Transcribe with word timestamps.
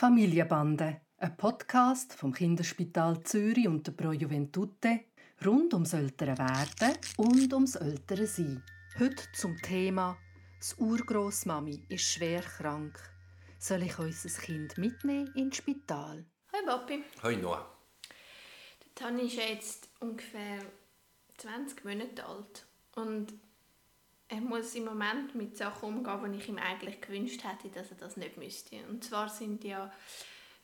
Familienbande, 0.00 1.02
ein 1.18 1.36
Podcast 1.36 2.14
vom 2.14 2.32
Kinderspital 2.32 3.22
Zürich 3.22 3.68
und 3.68 3.86
der 3.86 3.92
Pro 3.92 4.12
Juventute 4.12 5.00
rund 5.44 5.74
ums 5.74 5.92
ältere 5.92 6.38
Werden 6.38 6.96
und 7.18 7.52
ums 7.52 7.74
ältere 7.74 8.26
Sein. 8.26 8.64
Heute 8.98 9.22
zum 9.34 9.58
Thema 9.60 10.16
«Das 10.58 10.72
Urgroßmami 10.78 11.84
ist 11.90 12.04
schwer 12.04 12.40
krank. 12.40 12.98
Soll 13.58 13.82
ich 13.82 13.98
unser 13.98 14.30
Kind 14.40 14.78
mitnehmen 14.78 15.30
ins 15.34 15.58
Spital?» 15.58 16.24
Hi 16.54 16.64
Papi. 16.64 17.04
Hi 17.22 17.36
Noah. 17.36 17.70
Der 18.82 18.94
Tani 18.94 19.24
ist 19.24 19.36
jetzt 19.36 19.90
ungefähr 20.00 20.60
20 21.36 21.84
Monate 21.84 22.24
alt 22.24 22.66
und 22.96 23.34
er 24.30 24.40
muss 24.40 24.74
im 24.76 24.84
Moment 24.84 25.34
mit 25.34 25.56
Sachen 25.56 25.88
umgehen, 25.88 26.32
die 26.32 26.38
ich 26.38 26.48
ihm 26.48 26.58
eigentlich 26.58 27.00
gewünscht 27.00 27.42
hätte, 27.42 27.68
dass 27.68 27.90
er 27.90 27.96
das 27.96 28.16
nicht 28.16 28.36
müsste. 28.36 28.76
Und 28.88 29.02
zwar 29.02 29.28
sind 29.28 29.64
ja 29.64 29.92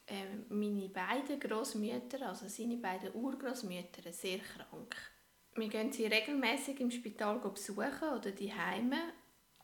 äh, 0.06 0.36
meine 0.48 0.88
beiden 0.88 1.40
Großmütter, 1.40 2.28
also 2.28 2.46
seine 2.48 2.76
beiden 2.76 3.12
Urgroßmütter, 3.12 4.12
sehr 4.12 4.38
krank. 4.38 4.94
Wir 5.56 5.68
gehen 5.68 5.92
sie 5.92 6.06
regelmäßig 6.06 6.78
im 6.78 6.92
Spital 6.92 7.40
besuchen 7.40 8.08
oder 8.16 8.30
die 8.30 8.54
Heime, 8.54 9.00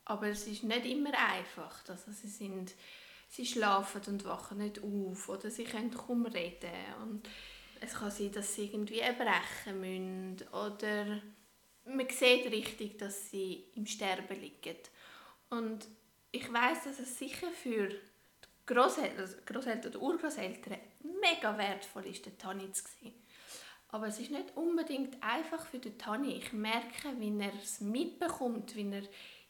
aber 0.03 0.27
es 0.27 0.47
ist 0.47 0.63
nicht 0.63 0.85
immer 0.85 1.17
einfach. 1.17 1.87
Also 1.87 2.11
sie 2.11 2.27
sind, 2.27 2.73
sie 3.29 3.45
schlafen 3.45 4.01
und 4.07 4.25
wachen 4.25 4.57
nicht 4.57 4.83
auf 4.83 5.29
oder 5.29 5.49
sie 5.49 5.63
können 5.63 5.91
kaum 5.91 6.25
reden 6.25 6.71
und 7.03 7.29
es 7.79 7.93
kann 7.93 8.11
sein, 8.11 8.31
dass 8.33 8.53
sie 8.53 8.65
irgendwie 8.65 8.99
erbrechen 8.99 9.79
müssen 9.79 10.47
oder 10.49 11.21
man 11.85 12.09
sieht 12.09 12.45
richtig, 12.51 12.97
dass 12.97 13.29
sie 13.29 13.65
im 13.75 13.85
Sterben 13.85 14.39
liegen. 14.39 14.77
Und 15.49 15.87
ich 16.31 16.51
weiß, 16.51 16.85
dass 16.85 16.99
es 16.99 17.17
sicher 17.17 17.47
für 17.51 17.87
die 17.87 17.97
Grosseltern, 18.65 19.19
also 19.19 19.89
oder 19.89 20.01
Urgroßeltern 20.01 20.77
mega 21.21 21.57
wertvoll 21.57 22.07
ist, 22.07 22.25
den 22.25 22.37
Tani 22.37 22.71
zu 22.71 22.83
sehen. 22.99 23.13
Aber 23.89 24.07
es 24.07 24.19
ist 24.19 24.31
nicht 24.31 24.55
unbedingt 24.55 25.21
einfach 25.21 25.67
für 25.67 25.77
den 25.77 25.97
Tani. 25.99 26.37
Ich 26.37 26.51
merke, 26.53 27.13
wie 27.19 27.39
er 27.39 27.53
es 27.61 27.79
mitbekommt, 27.79 28.75
wie 28.75 28.89
er 28.89 29.03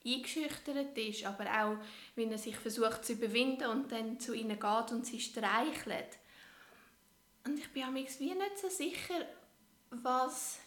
eingeschüchtert 0.05 0.97
ist, 0.97 1.25
aber 1.25 1.45
auch, 1.45 1.77
wie 2.15 2.25
er 2.25 2.37
sich 2.37 2.57
versucht 2.57 3.05
zu 3.05 3.13
überwinden 3.13 3.67
und 3.67 3.91
dann 3.91 4.19
zu 4.19 4.33
ihnen 4.33 4.59
geht 4.59 4.91
und 4.91 5.05
sie 5.05 5.21
streichelt. 5.21 6.17
Und 7.45 7.57
ich 7.57 7.71
bin 7.71 7.93
mir 7.93 8.03
wie 8.03 8.33
nicht 8.33 8.57
so 8.57 8.67
sicher, 8.67 9.25
was 9.91 10.59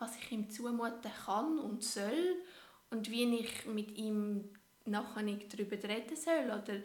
was 0.00 0.16
ich 0.16 0.32
ihm 0.32 0.50
zumuten 0.50 1.12
kann 1.24 1.58
und 1.58 1.84
soll 1.84 2.42
und 2.90 3.10
wie 3.10 3.36
ich 3.36 3.66
mit 3.66 3.96
ihm 3.96 4.50
nachher 4.86 5.22
nicht 5.22 5.52
darüber 5.52 5.76
reden 5.76 6.16
soll 6.16 6.46
oder 6.46 6.80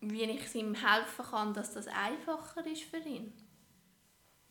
wie 0.00 0.24
ich 0.24 0.54
ihm 0.54 0.74
helfen 0.74 1.24
kann, 1.24 1.54
dass 1.54 1.72
das 1.72 1.86
einfacher 1.86 2.66
ist 2.66 2.82
für 2.82 2.98
ihn. 2.98 3.32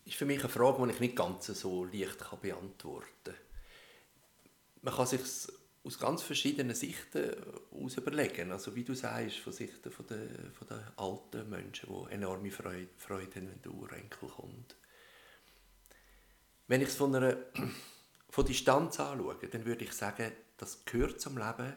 Das 0.04 0.14
ist 0.14 0.18
für 0.18 0.24
mich 0.24 0.40
eine 0.40 0.48
Frage, 0.48 0.84
die 0.86 0.92
ich 0.92 1.00
nicht 1.00 1.16
ganz 1.16 1.46
so 1.46 1.84
leicht 1.84 2.18
beantworten 2.40 3.06
kann. 3.24 3.34
Man 4.82 4.94
kann 4.94 5.06
sich 5.06 5.20
aus 5.84 5.98
ganz 5.98 6.22
verschiedenen 6.22 6.74
Sichten 6.74 7.34
aus 7.70 7.96
überlegen. 7.96 8.52
Also 8.52 8.74
wie 8.74 8.84
du 8.84 8.94
sagst, 8.94 9.38
von 9.38 9.52
Sichten 9.52 9.90
von 9.90 10.06
der, 10.06 10.28
von 10.52 10.66
der 10.68 10.92
alten 10.96 11.48
Menschen, 11.48 11.88
die 11.88 12.12
enorme 12.12 12.50
Freude, 12.50 12.88
Freude 12.96 13.36
haben, 13.36 13.50
wenn 13.50 13.62
der 13.62 13.72
Urenkel 13.72 14.28
kommt. 14.28 14.76
Wenn 16.68 16.82
ich 16.82 16.88
es 16.88 16.96
von 16.96 17.14
einer 17.14 17.36
von 18.30 18.44
Distanz 18.44 19.00
anschaue, 19.00 19.36
dann 19.50 19.64
würde 19.64 19.84
ich 19.84 19.92
sagen, 19.92 20.32
das 20.56 20.84
gehört 20.84 21.20
zum 21.20 21.38
Leben. 21.38 21.74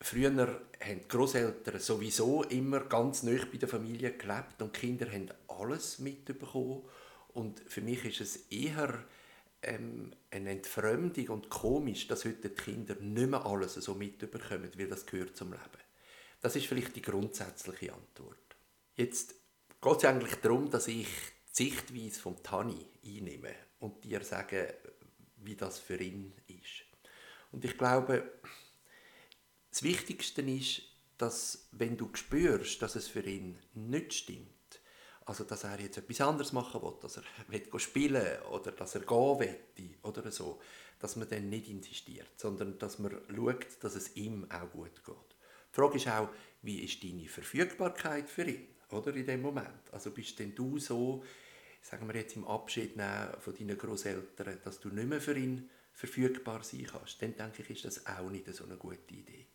Früher 0.00 0.30
haben 0.30 1.08
Großeltern 1.08 1.80
sowieso 1.80 2.44
immer 2.44 2.80
ganz 2.80 3.24
nah 3.24 3.44
bei 3.50 3.58
der 3.58 3.68
Familie 3.68 4.12
gelebt 4.12 4.62
und 4.62 4.76
die 4.76 4.80
Kinder 4.80 5.10
haben 5.10 5.28
alles 5.48 5.98
mitbekommen. 5.98 6.82
Und 7.34 7.60
für 7.66 7.80
mich 7.80 8.04
ist 8.04 8.20
es 8.20 8.36
eher 8.50 9.04
ähm, 9.62 10.12
eine 10.30 10.50
Entfremdung 10.50 11.28
und 11.28 11.50
komisch, 11.50 12.06
dass 12.06 12.24
heute 12.24 12.48
die 12.48 12.54
Kinder 12.54 12.94
nicht 12.96 13.28
mehr 13.28 13.44
alles 13.44 13.74
so 13.74 13.94
mitbekommen, 13.94 14.70
weil 14.76 14.88
das 14.88 15.04
gehört 15.04 15.36
zum 15.36 15.50
Leben. 15.50 15.82
Das 16.40 16.54
ist 16.54 16.66
vielleicht 16.66 16.94
die 16.94 17.02
grundsätzliche 17.02 17.92
Antwort. 17.92 18.38
Jetzt 18.94 19.34
geht 19.80 19.96
es 19.96 20.04
eigentlich 20.04 20.34
darum, 20.36 20.70
dass 20.70 20.86
ich 20.86 21.08
Sichtweise 21.58 22.20
von 22.20 22.40
Tani 22.40 22.86
einnehme 23.04 23.52
und 23.80 24.04
dir 24.04 24.22
sage, 24.22 24.76
wie 25.38 25.56
das 25.56 25.80
für 25.80 26.00
ihn 26.00 26.32
ist. 26.46 26.84
Und 27.50 27.64
ich 27.64 27.76
glaube, 27.76 28.30
das 29.68 29.82
Wichtigste 29.82 30.40
ist, 30.42 30.82
dass 31.16 31.66
wenn 31.72 31.96
du 31.96 32.10
spürst, 32.14 32.80
dass 32.80 32.94
es 32.94 33.08
für 33.08 33.22
ihn 33.22 33.58
nicht 33.74 34.14
stimmt, 34.14 34.48
also 35.26 35.42
dass 35.42 35.64
er 35.64 35.80
jetzt 35.80 35.98
etwas 35.98 36.20
anderes 36.20 36.52
machen 36.52 36.80
will, 36.80 36.94
dass 37.02 37.16
er 37.16 37.24
will 37.48 37.80
spielen 37.80 38.40
oder 38.52 38.70
dass 38.70 38.94
er 38.94 39.00
gehen 39.00 39.40
will 39.40 39.98
oder 40.04 40.30
so, 40.30 40.60
dass 41.00 41.16
man 41.16 41.28
dann 41.28 41.48
nicht 41.48 41.68
insistiert, 41.68 42.30
sondern 42.36 42.78
dass 42.78 43.00
man 43.00 43.20
schaut, 43.34 43.66
dass 43.80 43.96
es 43.96 44.14
ihm 44.14 44.48
auch 44.48 44.70
gut 44.70 45.04
geht. 45.04 45.36
Die 45.72 45.74
Frage 45.74 45.96
ist 45.96 46.06
auch, 46.06 46.28
wie 46.62 46.84
ist 46.84 47.02
deine 47.02 47.26
Verfügbarkeit 47.26 48.30
für 48.30 48.44
ihn 48.44 48.68
oder 48.90 49.12
in 49.12 49.26
dem 49.26 49.42
Moment? 49.42 49.92
Also 49.92 50.12
bist 50.12 50.38
denn 50.38 50.54
du 50.54 50.78
so 50.78 51.24
sagen 51.88 52.06
wir 52.06 52.16
jetzt 52.16 52.36
im 52.36 52.46
Abschied 52.46 52.92
von 53.40 53.54
deinen 53.54 53.78
Großeltern, 53.78 54.58
dass 54.62 54.80
du 54.80 54.90
nicht 54.90 55.08
mehr 55.08 55.20
für 55.20 55.36
ihn 55.36 55.70
verfügbar 55.92 56.62
sein 56.62 56.86
kannst, 56.86 57.20
dann 57.22 57.34
denke 57.34 57.62
ich, 57.62 57.70
ist 57.70 57.84
das 57.84 58.06
auch 58.06 58.30
nicht 58.30 58.52
so 58.54 58.64
eine 58.64 58.76
gute 58.76 59.14
Idee. 59.14 59.46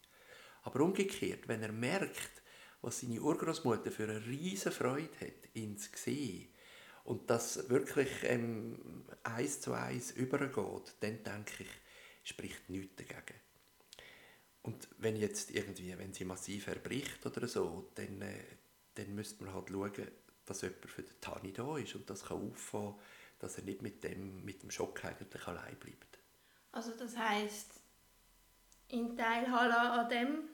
Aber 0.63 0.81
umgekehrt, 0.81 1.47
wenn 1.47 1.61
er 1.61 1.71
merkt, 1.71 2.41
was 2.81 3.01
seine 3.01 3.21
Urgroßmutter 3.21 3.91
für 3.91 4.03
eine 4.03 4.25
riesige 4.25 4.71
Freude 4.71 5.19
hat, 5.21 5.55
ihn 5.55 5.77
zu 5.77 5.89
sehen, 5.95 6.49
und 7.05 7.29
das 7.29 7.69
wirklich 7.69 8.09
ähm, 8.23 9.03
eins 9.23 9.59
zu 9.59 9.73
eins 9.73 10.11
übergeht, 10.11 10.95
dann 11.01 11.21
denke 11.23 11.63
ich, 11.63 11.69
spricht 12.23 12.69
nichts 12.69 12.95
dagegen. 12.95 13.39
Und 14.61 14.87
wenn 14.97 15.17
jetzt 15.17 15.51
irgendwie, 15.51 15.97
wenn 15.97 16.13
sie 16.13 16.23
massiv 16.23 16.67
erbricht 16.67 17.25
oder 17.25 17.47
so, 17.47 17.91
dann, 17.95 18.21
äh, 18.21 18.45
dann 18.95 19.13
müsste 19.13 19.43
man 19.43 19.53
halt 19.53 19.69
schauen, 19.69 20.07
dass 20.45 20.61
jemand 20.61 20.89
für 20.89 21.03
den 21.03 21.21
Tani 21.21 21.53
da 21.53 21.77
ist 21.77 21.95
und 21.95 22.09
das 22.09 22.25
kann 22.25 22.51
auffangen, 22.51 22.95
dass 23.39 23.57
er 23.57 23.63
nicht 23.63 23.81
mit 23.81 24.03
dem, 24.03 24.43
mit 24.43 24.63
dem 24.63 24.71
Schock 24.71 25.03
eigentlich 25.05 25.47
allein 25.47 25.75
bleibt. 25.75 26.19
Also 26.71 26.91
das 26.97 27.17
heißt 27.17 27.81
in 28.89 29.15
Teilhabe 29.17 29.75
an 29.75 30.09
dem 30.09 30.49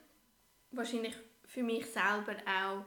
wahrscheinlich 0.70 1.14
für 1.46 1.62
mich 1.62 1.86
selber 1.86 2.36
auch 2.46 2.84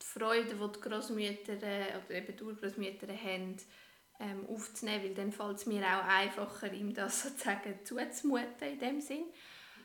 die 0.00 0.06
Freude, 0.06 0.54
die 0.54 0.72
die 0.72 0.80
Großmütter 0.80 1.52
oder 1.54 2.10
eben 2.10 2.36
die 2.36 2.42
Urgroßmütter 2.42 3.08
haben, 3.08 3.56
ähm, 4.20 4.46
aufzunehmen, 4.48 5.04
weil 5.04 5.14
dann 5.14 5.32
fällt 5.32 5.56
es 5.56 5.66
mir 5.66 5.82
auch 5.82 6.04
einfacher, 6.04 6.72
ihm 6.72 6.94
das 6.94 7.22
sozusagen 7.22 7.84
zuzumuten 7.84 8.68
in 8.68 8.78
dem 8.78 9.00
Sinn. 9.00 9.24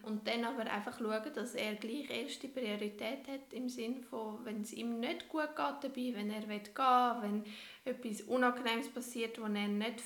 Und 0.06 0.28
dann 0.28 0.46
aber 0.46 0.70
einfach 0.72 1.00
schauen, 1.00 1.34
dass 1.34 1.56
er 1.56 1.76
gleich 1.76 2.10
erste 2.10 2.48
Priorität 2.48 3.28
hat 3.28 3.52
im 3.52 3.70
Sinne 3.70 4.04
von, 4.04 4.46
wenn 4.46 4.62
es 4.62 4.72
ihm 4.72 5.00
nicht 5.00 5.28
gut 5.30 5.56
geht 5.56 5.58
dabei, 5.82 6.14
wenn 6.14 6.30
er 6.30 6.48
will 6.48 6.60
gehen 6.60 7.22
wenn 7.22 7.44
etwas 7.84 8.22
Unangenehmes 8.22 8.90
passiert, 8.90 9.40
wo 9.40 9.46
er 9.46 9.68
nicht 9.68 10.04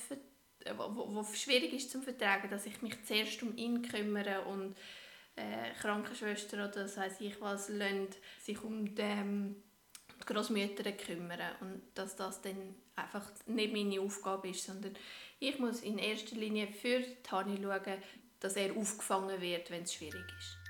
wo, 0.76 1.14
wo 1.14 1.24
schwierig 1.24 1.72
ist 1.74 1.90
zu 1.90 2.00
vertragen, 2.00 2.50
dass 2.50 2.66
ich 2.66 2.80
mich 2.82 3.02
zuerst 3.04 3.42
um 3.42 3.56
ihn 3.56 3.82
kümmere 3.82 4.42
und 4.44 4.74
äh, 5.36 5.72
Krankenschwester 5.80 6.56
oder 6.56 6.68
das 6.68 6.96
heißt 6.96 7.20
ich 7.20 7.40
was 7.40 7.68
lönt 7.68 8.16
sich 8.40 8.62
um 8.62 8.94
den 8.94 9.62
die 10.20 10.32
Großmütter 10.32 10.92
kümmern 10.92 11.56
und 11.60 11.82
dass 11.94 12.16
das 12.16 12.42
dann 12.42 12.74
einfach 12.96 13.30
nicht 13.46 13.72
meine 13.72 14.00
Aufgabe 14.00 14.50
ist, 14.50 14.64
sondern 14.64 14.94
ich 15.38 15.58
muss 15.58 15.80
in 15.80 15.98
erster 15.98 16.36
Linie 16.36 16.68
für 16.68 17.02
Tani 17.22 17.56
schauen, 17.56 18.02
dass 18.40 18.56
er 18.56 18.74
aufgefangen 18.76 19.40
wird, 19.40 19.70
wenn 19.70 19.82
es 19.82 19.94
schwierig 19.94 20.24
ist. 20.38 20.69